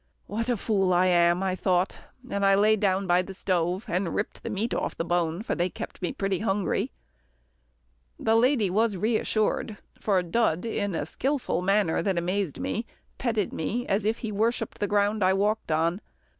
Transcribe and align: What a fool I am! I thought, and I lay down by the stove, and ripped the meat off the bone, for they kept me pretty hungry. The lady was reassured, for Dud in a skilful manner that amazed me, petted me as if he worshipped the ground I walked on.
What 0.25 0.49
a 0.49 0.57
fool 0.57 0.93
I 0.93 1.05
am! 1.05 1.43
I 1.43 1.55
thought, 1.55 1.95
and 2.27 2.43
I 2.43 2.55
lay 2.55 2.75
down 2.75 3.05
by 3.05 3.21
the 3.21 3.35
stove, 3.35 3.85
and 3.87 4.15
ripped 4.15 4.41
the 4.41 4.49
meat 4.49 4.73
off 4.73 4.97
the 4.97 5.05
bone, 5.05 5.43
for 5.43 5.53
they 5.53 5.69
kept 5.69 6.01
me 6.01 6.11
pretty 6.11 6.39
hungry. 6.39 6.91
The 8.19 8.35
lady 8.35 8.71
was 8.71 8.97
reassured, 8.97 9.77
for 9.99 10.23
Dud 10.23 10.65
in 10.65 10.95
a 10.95 11.05
skilful 11.05 11.61
manner 11.61 12.01
that 12.01 12.17
amazed 12.17 12.59
me, 12.59 12.87
petted 13.19 13.53
me 13.53 13.85
as 13.85 14.03
if 14.03 14.17
he 14.25 14.31
worshipped 14.31 14.79
the 14.79 14.87
ground 14.87 15.23
I 15.23 15.33
walked 15.33 15.71
on. 15.71 16.01